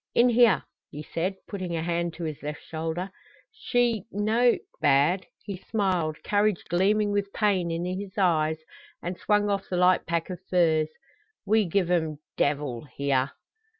[0.15, 3.11] "In here," he said, putting a hand to his left shoulder.
[3.51, 8.57] "She no bad." He smiled, courage gleaming with pain in his eyes,
[9.03, 10.89] and swung off the light pack of furs.
[11.45, 13.33] "We give 'em devil here!"